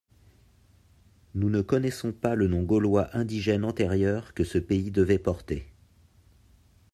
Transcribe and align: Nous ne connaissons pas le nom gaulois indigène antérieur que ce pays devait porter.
Nous 1.35 1.51
ne 1.51 1.61
connaissons 1.61 2.11
pas 2.11 2.33
le 2.33 2.47
nom 2.47 2.63
gaulois 2.63 3.15
indigène 3.15 3.63
antérieur 3.63 4.33
que 4.33 4.43
ce 4.43 4.57
pays 4.57 4.89
devait 4.89 5.19
porter. 5.19 5.71